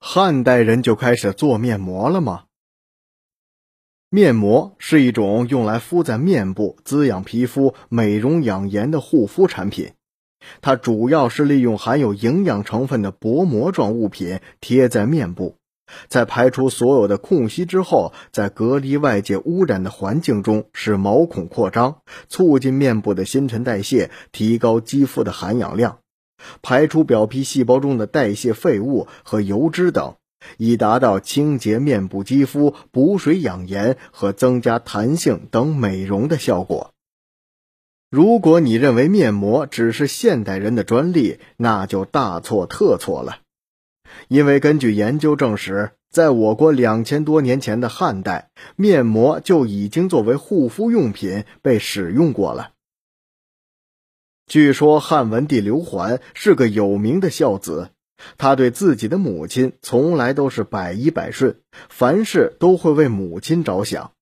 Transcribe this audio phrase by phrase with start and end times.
[0.00, 2.44] 汉代人就开始做面膜了吗？
[4.10, 9.92] 面膜是一种用来敷在面部、滋养皮肤、美容养颜的护肤产品。
[10.62, 15.56] 它主要是利用含有营养成分的薄膜状物品贴在面部，
[16.08, 25.98] 在排除所有的空隙之后，在隔离外界污染的环境中，使毛孔扩张，促进面部的新陈代谢，提高肌肤的含氧量。
[26.62, 30.14] 排出表皮细胞中的代谢废物和油脂等，
[30.56, 36.92] 以达到清洁面部肌肤、补水养颜和增加弹性等美容的效果。
[38.10, 43.40] 如果你认为面膜只是现代人的专利，那就大错特错了。
[44.28, 52.70] 因为根据研究证实，在我国两千多年前的汉代，面膜就已经作为护肤用品被使用过了。
[54.48, 57.90] 据说汉文帝刘桓是个有名的孝子，
[58.38, 64.12] 他对自己的母亲从来都是百依百顺，凡事都会为母亲着想。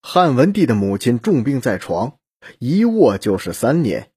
[0.00, 2.14] 汉文帝的母亲重病在床，
[2.58, 4.08] 一卧就是三年。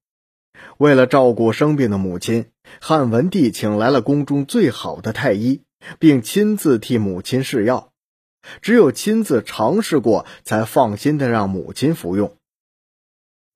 [0.78, 2.46] 为了照顾生病的母亲，
[2.80, 5.60] 汉文帝请来了宫中最好的太医，
[5.98, 7.92] 并亲自替母亲试药。
[8.62, 12.37] 只有亲自尝试过，才放心的让母亲服用。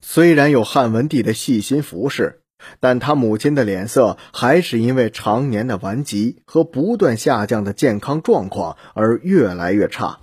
[0.04, 2.42] 虽然有汉文帝的细心服侍，
[2.80, 10.18] 但他母亲的脸色还是因为常年的顽疾和不断下降的健康状况而越来越差。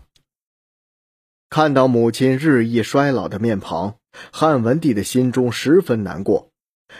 [1.50, 3.96] 看到母亲日益衰老的面庞，
[4.32, 6.52] 汉文帝的心中十分难过，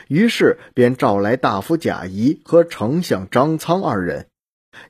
[0.08, 4.26] 于是便召来大夫贾谊和丞相张苍二人，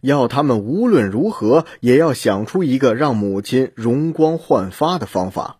[0.01, 5.60] 要他们无论如何也要想出一个让母亲容光焕发的方法。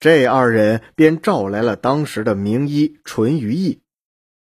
[0.00, 3.80] 这二人便召来了当时的名医淳于意。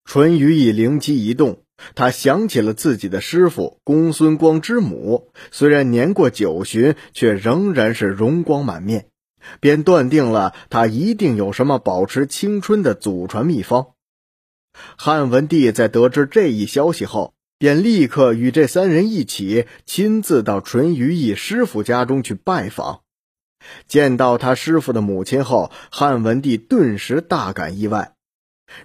[0.05, 1.63] 淳于意灵机一动，
[1.95, 9.07] 他想起了自己的师傅公孙光之母，虽然年过九旬，却仍然是容光满面，
[9.59, 13.89] 便断定了他一定有什么保持青春的祖传秘方。
[14.97, 23.01] 汉文帝在得知这一消息后，便立刻与这三人一起亲自到淳于意师傅家中去拜访。
[23.87, 28.13] 见到他师傅的母亲后，汉文帝顿时大感意外。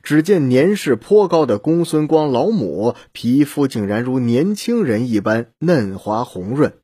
[0.03, 6.79] 只见年事颇高的公孙光老母皮肤竟然如年轻人一般嫩滑红润，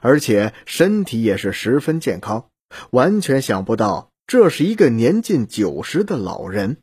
[0.00, 2.46] 而且身体也是十分健康，
[2.90, 6.78] 完全想不到这是一个年近九十的老人。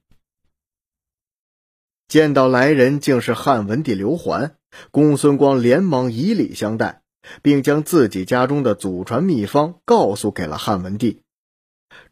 [2.07, 4.55] 见到来人竟是汉文帝刘桓，
[4.91, 7.01] 公孙光连忙以礼相待。
[7.41, 11.21] 并将自己家中的祖传秘方告诉给了汉文帝。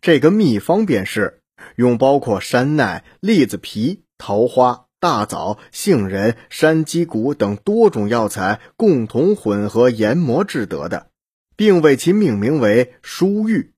[0.02, 1.42] 这个秘方便是
[1.76, 11.08] 用包括山奈、栗子皮、桃花、大枣、杏仁、山鸡骨等多种药材共同混合研磨制得的，
[11.56, 13.72] 并为其命名为舒玉。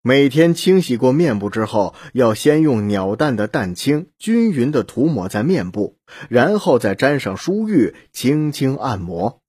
[0.00, 5.98] 每天清洗过面部之后，要先用鸟蛋的蛋清均匀的涂抹在面部，
[6.30, 9.42] 然后再沾上舒玉，轻轻按摩。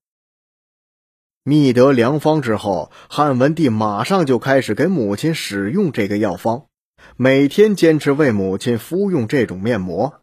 [1.42, 6.66] 觅得良方之后，汉文帝马上就开始给母亲使用这个药方，
[7.16, 10.20] 每天坚持为母亲敷用这种面膜。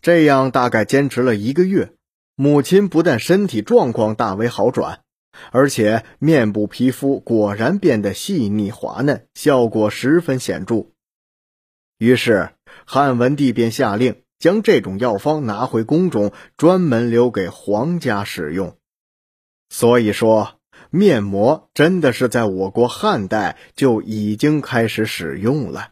[0.00, 1.92] 这样大概坚持了一个月，
[2.36, 5.00] 母亲不但身体状况大为好转，
[5.50, 10.86] 而且面部皮肤果然变得细腻滑嫩，效果十分显著。
[11.98, 12.50] 于是
[12.86, 18.77] 汉文帝便下令将这种药方拿回宫中，专门留给皇家使用。
[19.68, 20.58] 所以说，
[20.90, 25.90] 面膜真的是在我国汉代就已经开始使用了。